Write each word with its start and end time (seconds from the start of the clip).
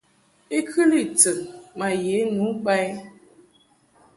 I 0.57 0.59
kɨli 0.71 1.01
tɨn 1.21 1.39
ma 1.77 1.87
ye 2.05 2.17
nu 2.35 2.45
ba 2.63 2.73
i. 2.85 2.87